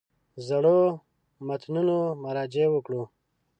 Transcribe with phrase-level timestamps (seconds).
[0.47, 0.79] زړو
[1.47, 3.03] متنونو مراجعې وکړو.